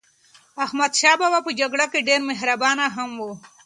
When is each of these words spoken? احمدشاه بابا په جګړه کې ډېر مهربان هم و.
احمدشاه 0.63 1.15
بابا 1.21 1.39
په 1.47 1.51
جګړه 1.59 1.85
کې 1.91 2.05
ډېر 2.07 2.19
مهربان 2.29 2.77
هم 2.95 3.11
و. 3.23 3.29